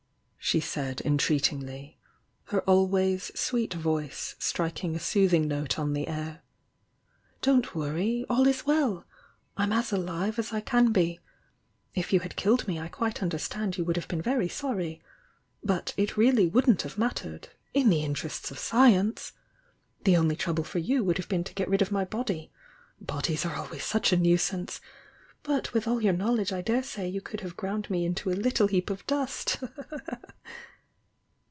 she 0.43 0.59
said, 0.59 0.99
entreatingly, 1.05 1.97
her 2.45 2.59
always 2.61 3.31
sweet 3.39 3.73
voice 3.75 4.35
striking 4.39 4.95
a 4.95 4.99
soothing 4.99 5.47
note 5.47 5.79
on 5.79 5.93
the 5.93 6.07
air— 6.09 6.41
"Don't 7.43 7.73
worry! 7.75 8.25
All 8.29 8.45
is 8.47 8.65
well! 8.65 9.05
I'm 9.55 9.71
as 9.71 9.93
alive 9.93 10.37
as 10.39 10.51
I 10.51 10.59
can 10.59 10.91
be. 10.91 11.19
If 11.95 12.11
you 12.11 12.19
had 12.21 12.35
killed 12.35 12.67
me 12.67 12.77
I 12.79 12.87
quite 12.89 13.21
understand 13.23 13.77
you 13.77 13.85
would 13.85 13.95
have 13.95 14.09
been 14.09 14.21
very 14.21 14.49
sorry,— 14.49 15.01
but 15.63 15.93
it 15.95 16.17
really 16.17 16.47
wouldn't 16.47 16.81
have 16.81 16.97
mattered— 16.97 17.47
in 17.75 17.89
the 17.89 18.03
interests 18.03 18.49
of 18.51 18.59
science! 18.59 19.31
"The 20.03 20.17
only 20.17 20.35
trouble 20.35 20.63
for 20.65 20.79
you 20.79 21.01
would 21.03 21.17
have 21.17 21.29
been 21.29 21.45
to 21.45 21.53
get 21.53 21.69
rid 21.69 21.81
of 21.83 21.91
my 21.93 22.03
body,— 22.03 22.51
bodies 22.99 23.45
are 23.45 23.55
always 23.55 23.85
such 23.85 24.11
a 24.11 24.17
nuisance! 24.17 24.81
But 25.43 25.73
with 25.73 25.87
all 25.87 26.01
your 26.03 26.13
knowledge 26.13 26.53
I 26.53 26.61
daresay 26.61 27.07
you 27.09 27.19
could 27.21 27.41
have 27.41 27.57
ground 27.57 27.89
me 27.89 28.05
into 28.05 28.29
a 28.29 28.33
little 28.33 28.67
heap 28.67 28.91
of 28.91 29.07
dust!" 29.07 29.57